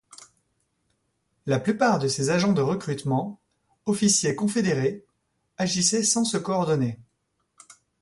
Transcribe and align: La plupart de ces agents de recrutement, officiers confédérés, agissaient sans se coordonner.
La 1.45 1.59
plupart 1.59 1.99
de 1.99 2.07
ces 2.07 2.31
agents 2.31 2.53
de 2.53 2.61
recrutement, 2.63 3.39
officiers 3.85 4.33
confédérés, 4.35 5.05
agissaient 5.57 6.01
sans 6.01 6.23
se 6.25 6.37
coordonner. 6.37 6.97